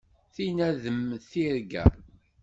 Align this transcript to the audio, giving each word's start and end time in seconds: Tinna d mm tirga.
Tinna 0.33 0.69
d 0.81 0.83
mm 0.95 1.09
tirga. 1.29 1.83